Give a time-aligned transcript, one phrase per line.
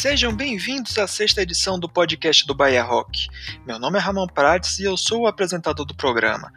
[0.00, 3.26] Sejam bem-vindos à sexta edição do podcast do Bahia Rock.
[3.66, 6.52] Meu nome é Ramon Prates e eu sou o apresentador do programa.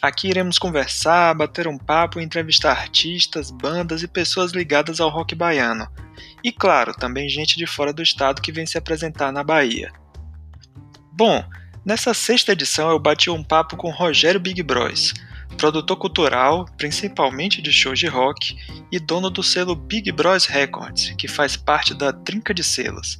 [0.00, 5.34] Aqui iremos conversar, bater um papo e entrevistar artistas, bandas e pessoas ligadas ao rock
[5.34, 5.88] baiano.
[6.44, 9.92] E claro, também gente de fora do estado que vem se apresentar na Bahia.
[11.12, 11.44] Bom,
[11.84, 15.12] nessa sexta edição eu bati um papo com Rogério Big Bros
[15.54, 18.56] produtor cultural, principalmente de shows de rock,
[18.90, 23.18] e dono do selo Big Bros Records, que faz parte da Trinca de Selos.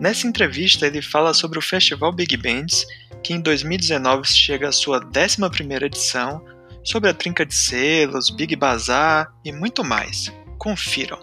[0.00, 2.86] Nessa entrevista, ele fala sobre o Festival Big Bands,
[3.22, 6.44] que em 2019 chega à sua 11ª edição,
[6.84, 10.32] sobre a Trinca de Selos, Big Bazar e muito mais.
[10.58, 11.18] Confiram!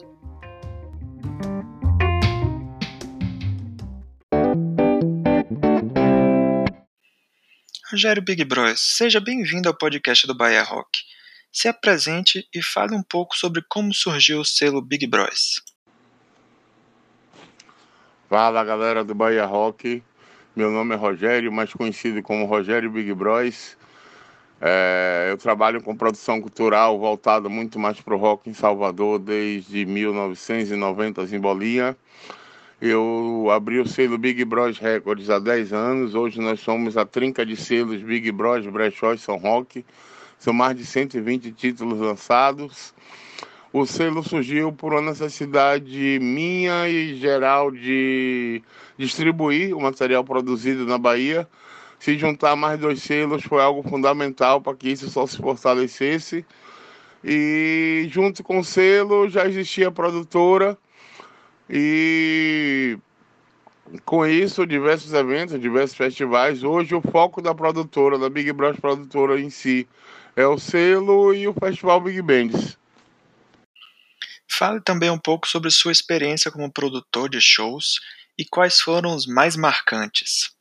[7.92, 11.00] Rogério Big Bros, seja bem-vindo ao podcast do Bahia Rock.
[11.52, 15.64] Se apresente e fale um pouco sobre como surgiu o selo Big Bros.
[18.30, 20.04] Fala galera do Bahia Rock,
[20.56, 23.76] meu nome é Rogério, mais conhecido como Rogério Big Bros.
[24.62, 29.84] É, eu trabalho com produção cultural voltada muito mais para o rock em Salvador desde
[29.88, 31.98] 1990 em Bolinha.
[32.82, 36.16] Eu abri o selo Big Bros Records há 10 anos.
[36.16, 39.86] Hoje nós somos a trinca de selos Big Bros, Brechó e São Roque.
[40.38, 42.94] São mais de 120 títulos lançados.
[43.74, 48.64] O selo surgiu por uma necessidade minha e geral de
[48.98, 51.46] distribuir o material produzido na Bahia.
[52.00, 56.46] Se juntar mais dois selos foi algo fundamental para que isso só se fortalecesse.
[57.26, 60.78] E junto com o selo já existia a produtora
[61.70, 62.98] e
[64.06, 66.64] com isso, diversos eventos, diversos festivais.
[66.64, 69.88] Hoje, o foco da produtora, da Big Bros Produtora em si,
[70.36, 72.78] é o selo e o Festival Big Bands.
[74.48, 78.00] Fale também um pouco sobre sua experiência como produtor de shows
[78.38, 80.52] e quais foram os mais marcantes.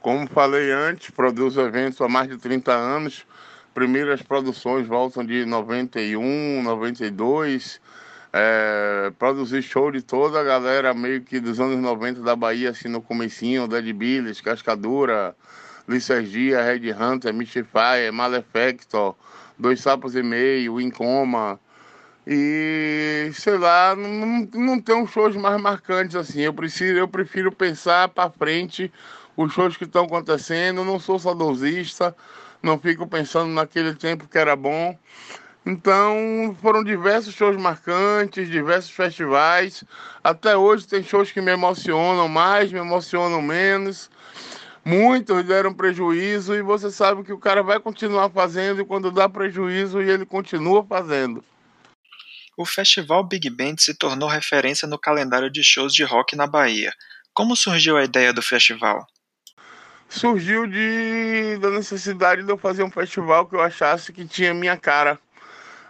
[0.00, 3.24] Como falei antes, produzo eventos há mais de 30 anos.
[3.72, 7.80] Primeiras produções voltam de 91, 92
[8.32, 12.88] é, produzir show de toda a galera meio que dos anos 90 da Bahia, assim,
[12.88, 15.36] no comecinho, Dead Billies, Cascadura,
[15.86, 19.14] Licergia, Red Hunter, Mystify, Malefactor,
[19.58, 21.60] Dois Sapos e Meio, Incoma.
[22.26, 26.40] E, sei lá, não, não tem uns shows mais marcantes assim.
[26.40, 28.90] Eu prefiro, eu prefiro pensar para frente
[29.36, 30.84] os shows que estão acontecendo.
[30.84, 32.14] não sou saudosista,
[32.62, 34.96] não fico pensando naquele tempo que era bom.
[35.64, 39.84] Então foram diversos shows marcantes, diversos festivais.
[40.22, 44.10] Até hoje tem shows que me emocionam mais, me emocionam menos.
[44.84, 49.28] Muitos deram prejuízo e você sabe que o cara vai continuar fazendo e quando dá
[49.28, 51.44] prejuízo e ele continua fazendo.
[52.56, 56.92] O festival Big Band se tornou referência no calendário de shows de rock na Bahia.
[57.32, 59.06] Como surgiu a ideia do festival?
[60.08, 64.76] Surgiu de da necessidade de eu fazer um festival que eu achasse que tinha minha
[64.76, 65.18] cara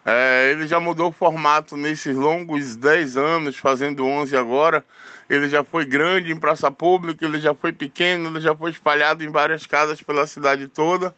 [0.05, 4.85] é, ele já mudou o formato nesses longos 10 anos, fazendo 11 agora.
[5.31, 9.23] Ele já foi grande em praça pública, ele já foi pequeno, ele já foi espalhado
[9.23, 11.15] em várias casas pela cidade toda.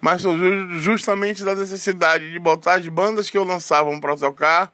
[0.00, 0.22] Mas
[0.80, 4.70] justamente da necessidade de botar as bandas que eu lançava para tocar,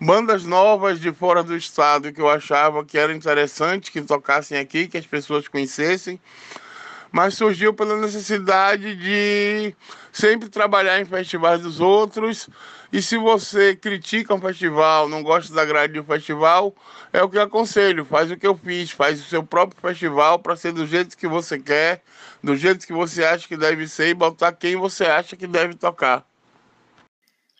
[0.00, 4.88] bandas novas de fora do estado que eu achava que era interessante que tocassem aqui,
[4.88, 6.18] que as pessoas conhecessem
[7.14, 9.72] mas surgiu pela necessidade de
[10.12, 12.50] sempre trabalhar em festivais dos outros.
[12.92, 16.74] E se você critica um festival, não gosta da grade do festival,
[17.12, 20.40] é o que eu aconselho, faz o que eu fiz, faz o seu próprio festival
[20.40, 22.02] para ser do jeito que você quer,
[22.42, 25.74] do jeito que você acha que deve ser e botar quem você acha que deve
[25.74, 26.26] tocar.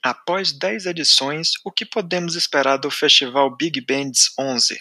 [0.03, 4.77] Após 10 edições, o que podemos esperar do Festival Big Bands 11?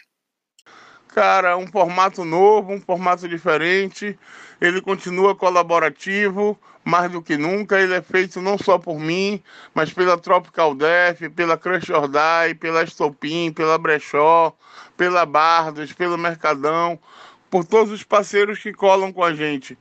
[1.13, 4.17] Cara, um formato novo, um formato diferente.
[4.59, 7.79] Ele continua colaborativo, mais do que nunca.
[7.79, 9.39] Ele é feito não só por mim,
[9.75, 14.57] mas pela Tropical Def, pela Crush or Die, pela Estopim, pela Brechó,
[14.97, 16.99] pela Bardos, pelo Mercadão,
[17.47, 19.77] por todos os parceiros que colam com a gente.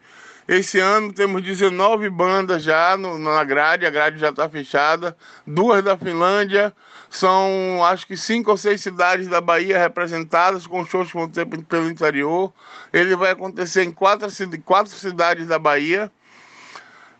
[0.53, 5.17] Esse ano temos 19 bandas já no, na grade, a grade já está fechada,
[5.47, 6.75] duas da Finlândia,
[7.09, 11.89] são acho que cinco ou seis cidades da Bahia representadas com shows que vão pelo
[11.89, 12.53] interior.
[12.93, 14.29] Ele vai acontecer em quatro,
[14.63, 16.13] quatro cidades da Bahia.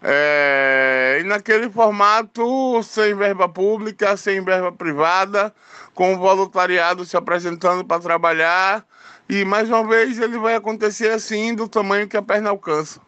[0.03, 5.55] É, e naquele formato, sem verba pública, sem verba privada,
[5.95, 8.85] com o voluntariado se apresentando para trabalhar.
[9.27, 13.01] E mais uma vez ele vai acontecer assim, do tamanho que a perna alcança.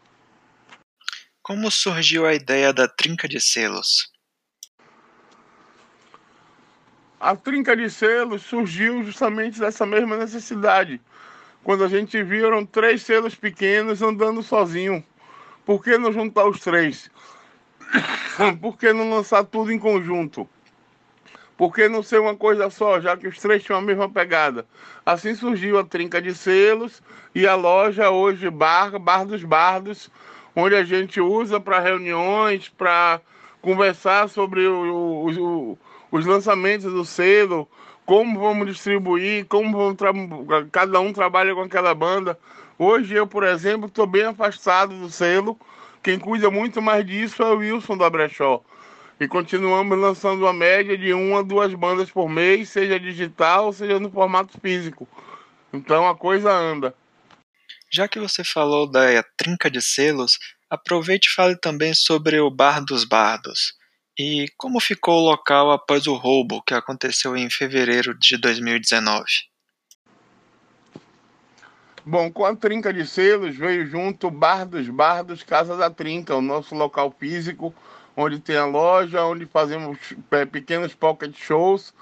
[1.45, 4.11] Como surgiu a ideia da trinca de selos?
[7.21, 11.01] a trinca de selos surgiu justamente dessa mesma necessidade.
[11.63, 15.05] Quando a gente viu, eram três selos pequenos andando sozinho.
[15.67, 17.11] Por que não juntar os três?
[18.61, 20.49] Por que não lançar tudo em conjunto?
[21.59, 24.67] Por que não ser uma coisa só, já que os três tinham a mesma pegada?
[25.05, 27.03] Assim surgiu a trinca de selos
[27.35, 30.11] e a loja hoje Bar, Bar dos Bardos,
[30.55, 33.21] onde a gente usa para reuniões, para
[33.61, 35.79] conversar sobre o, o, o,
[36.11, 37.69] os lançamentos do selo,
[38.07, 39.97] como vamos distribuir, como vamos
[40.71, 42.39] cada um trabalha com aquela banda.
[42.79, 45.59] Hoje eu, por exemplo, estou bem afastado do selo.
[46.03, 48.63] Quem cuida muito mais disso é o Wilson da Brechó.
[49.19, 53.99] E continuamos lançando uma média de uma a duas bandas por mês, seja digital, seja
[53.99, 55.09] no formato físico.
[55.73, 56.95] Então a coisa anda.
[57.95, 60.37] Já que você falou da trinca de selos,
[60.69, 63.73] aproveite e fale também sobre o Bar dos Bardos.
[64.19, 69.25] E como ficou o local após o roubo que aconteceu em fevereiro de 2019?
[72.05, 76.43] Bom, com a Trinca de Selos veio junto Bar dos Bardos Casa da Trinca, o
[76.43, 77.73] nosso local físico,
[78.17, 79.97] onde tem a loja, onde fazemos
[80.33, 81.95] é, pequenos pocket shows.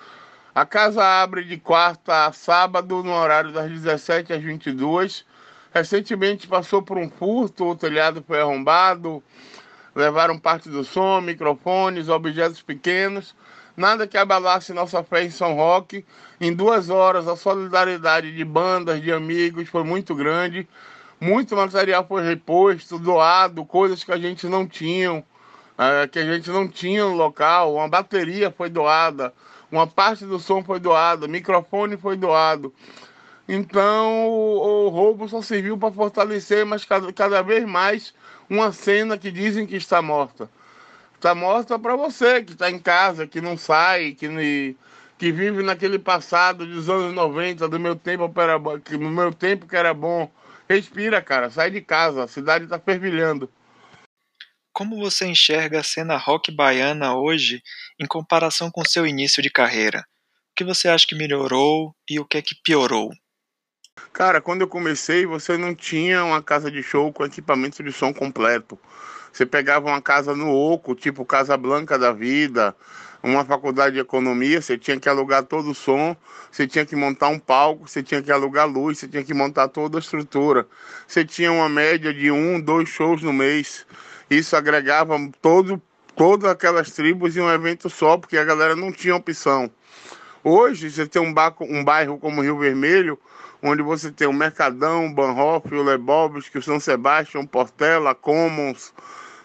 [0.55, 5.31] A casa abre de quarta a sábado, no horário das 17 às 22.
[5.75, 9.23] Recentemente passou por um furto, o telhado foi arrombado,
[9.95, 13.35] levaram parte do som, microfones, objetos pequenos,
[13.75, 16.05] nada que abalasse nossa fé em São Roque.
[16.39, 20.69] Em duas horas, a solidariedade de bandas, de amigos foi muito grande.
[21.19, 25.25] Muito material foi reposto, doado, coisas que a gente não tinha,
[25.79, 27.77] é, que a gente não tinha no local.
[27.77, 29.33] Uma bateria foi doada,
[29.71, 32.75] uma parte do som foi doada, microfone foi doado.
[33.49, 38.15] Então o, o roubo só serviu para fortalecer, mas cada, cada vez mais
[38.49, 40.49] uma cena que dizem que está morta.
[41.15, 44.77] Está morta para você que está em casa, que não sai, que,
[45.19, 49.67] que vive naquele passado dos anos 90, do meu tempo era, que no meu tempo
[49.67, 50.31] que era bom.
[50.69, 53.49] Respira, cara, sai de casa, a cidade está fervilhando.
[54.73, 57.63] Como você enxerga a cena rock baiana hoje
[58.01, 60.01] em comparação com seu início de carreira?
[60.01, 63.11] O que você acha que melhorou e o que é que piorou?
[64.13, 68.13] Cara, quando eu comecei, você não tinha uma casa de show com equipamento de som
[68.13, 68.79] completo.
[69.33, 72.77] Você pegava uma casa no oco, tipo Casa Blanca da Vida,
[73.23, 76.15] uma faculdade de economia, você tinha que alugar todo o som,
[76.51, 79.69] você tinha que montar um palco, você tinha que alugar luz, você tinha que montar
[79.69, 80.67] toda a estrutura.
[81.07, 83.87] Você tinha uma média de um, dois shows no mês.
[84.29, 85.81] Isso agregava todo,
[86.15, 89.71] todas aquelas tribos em um evento só, porque a galera não tinha opção.
[90.45, 93.17] Hoje, você tem um, bairro, um bairro como Rio Vermelho,
[93.63, 98.93] onde você tem o Mercadão, Banhoff, o Lebobs, o São Sebastião, Portela, Commons,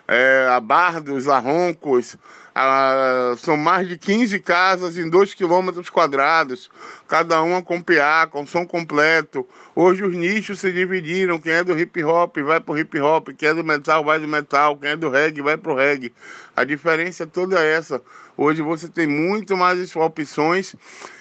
[0.07, 2.17] é, a Bardos, a Roncos,
[2.55, 6.67] a, são mais de 15 casas em 2 quilômetros quadrados,
[7.07, 9.47] cada uma com PA, com som completo.
[9.75, 13.49] Hoje os nichos se dividiram, quem é do hip hop vai pro hip hop, quem
[13.49, 16.11] é do metal vai do metal, quem é do reggae vai pro reggae.
[16.57, 18.01] A diferença toda é essa.
[18.35, 20.75] Hoje você tem muito mais opções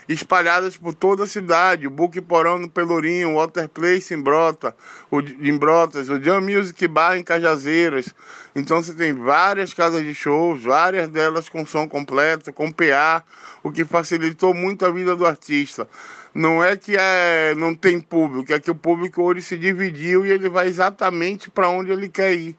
[0.09, 1.87] espalhadas por toda a cidade.
[1.87, 4.75] O Book Porão no Pelourinho, o Water Place em Brota,
[5.11, 8.15] o, em Brotas, o Jam Music Bar em Cajazeiras.
[8.55, 13.23] Então você tem várias casas de shows, várias delas com som completo, com PA,
[13.63, 15.87] o que facilitou muito a vida do artista.
[16.33, 20.31] Não é que é, não tem público, é que o público hoje se dividiu e
[20.31, 22.57] ele vai exatamente para onde ele quer ir.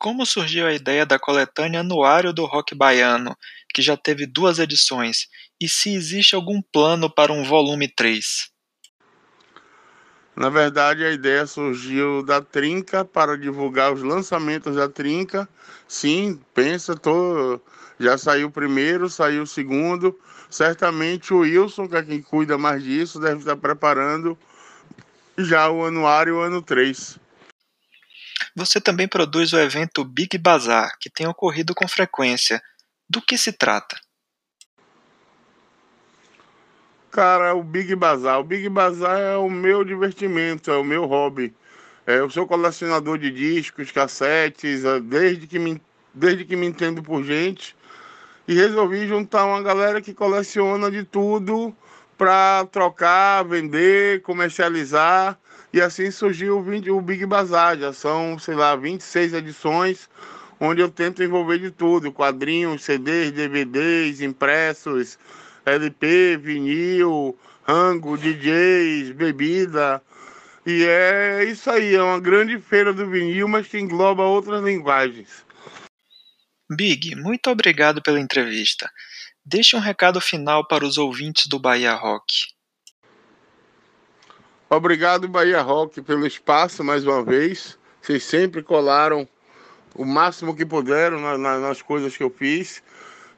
[0.00, 3.36] Como surgiu a ideia da coletânea Anuário do Rock Baiano,
[3.74, 5.28] que já teve duas edições,
[5.60, 8.48] e se existe algum plano para um volume 3?
[10.34, 15.46] Na verdade, a ideia surgiu da Trinca para divulgar os lançamentos da Trinca.
[15.86, 17.60] Sim, pensa, tô...
[17.98, 20.18] já saiu o primeiro, saiu o segundo.
[20.48, 24.38] Certamente o Wilson, que é quem cuida mais disso, deve estar preparando
[25.36, 27.20] já o anuário o ano 3.
[28.56, 32.60] Você também produz o evento Big Bazar, que tem ocorrido com frequência.
[33.08, 33.96] Do que se trata?
[37.10, 38.38] Cara, o Big Bazar.
[38.38, 41.52] O Big Bazar é o meu divertimento, é o meu hobby.
[42.06, 45.82] É, eu sou colecionador de discos, cassetes, é, desde que me,
[46.14, 47.76] desde que me entendo por gente.
[48.46, 51.74] E resolvi juntar uma galera que coleciona de tudo
[52.16, 55.38] para trocar, vender, comercializar.
[55.72, 57.78] E assim surgiu o Big Bazar.
[57.78, 60.08] Já são, sei lá, 26 edições,
[60.58, 65.18] onde eu tento envolver de tudo: quadrinhos, CDs, DVDs, impressos
[65.64, 70.02] LP, vinil, rango, DJs, bebida.
[70.66, 75.44] E é isso aí, é uma grande feira do vinil, mas que engloba outras linguagens.
[76.70, 78.90] Big, muito obrigado pela entrevista.
[79.44, 82.48] deixe um recado final para os ouvintes do Bahia Rock.
[84.72, 87.76] Obrigado, Bahia Rock, pelo espaço mais uma vez.
[88.00, 89.28] Vocês sempre colaram
[89.96, 92.80] o máximo que puderam na, na, nas coisas que eu fiz.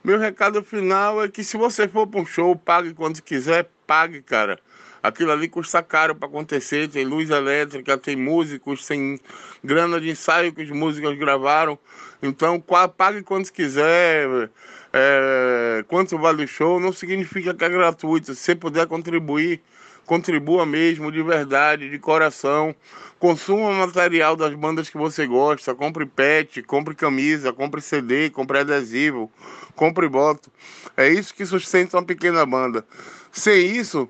[0.05, 4.21] Meu recado final é que se você for para um show, pague quando quiser, pague,
[4.21, 4.59] cara.
[5.03, 9.19] Aquilo ali custa caro para acontecer, tem luz elétrica, tem músicos, tem
[9.65, 11.79] grana de ensaio que os músicos gravaram.
[12.23, 12.63] Então,
[12.95, 14.51] pague quando quiser,
[14.93, 18.35] é, quanto vale o show, não significa que é gratuito.
[18.35, 19.63] Se você puder contribuir,
[20.07, 22.75] contribua mesmo, de verdade, de coração.
[23.19, 29.31] Consuma material das bandas que você gosta, compre pet, compre camisa, compre CD, compre adesivo,
[29.77, 30.51] compre voto.
[30.97, 32.85] É isso que sustenta uma pequena banda.
[33.31, 34.09] Sem isso,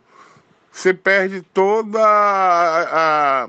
[0.70, 3.48] você perde toda a, a,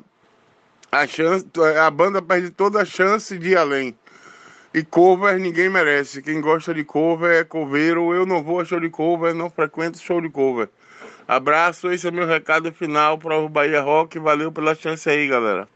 [0.92, 1.46] a chance,
[1.82, 3.98] a banda perde toda a chance de ir além.
[4.74, 6.22] E cover ninguém merece.
[6.22, 8.14] Quem gosta de cover é coveiro.
[8.14, 10.68] Eu não vou a show de cover, não frequento show de cover.
[11.28, 14.20] Abraço, esse é meu recado final para o Bahia Rock.
[14.20, 15.68] Valeu pela chance aí, galera.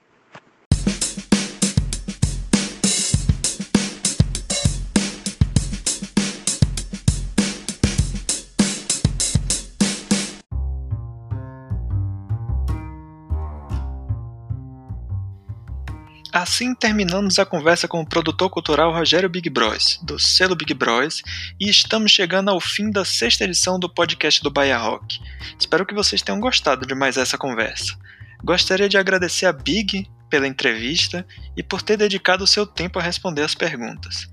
[16.47, 21.21] Assim terminamos a conversa com o produtor cultural Rogério Big Bros, do selo Big Bros,
[21.59, 25.19] e estamos chegando ao fim da sexta edição do podcast do Bahia Rock.
[25.59, 27.97] Espero que vocês tenham gostado de mais essa conversa.
[28.41, 33.03] Gostaria de agradecer a Big pela entrevista e por ter dedicado o seu tempo a
[33.03, 34.29] responder as perguntas.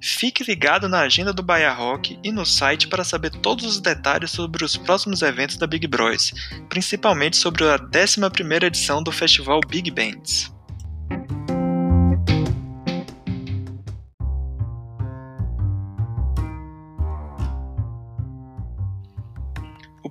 [0.00, 4.30] Fique ligado na agenda do Bahia Rock e no site para saber todos os detalhes
[4.30, 6.32] sobre os próximos eventos da Big Bros,
[6.70, 10.50] principalmente sobre a 11ª edição do festival Big Bands.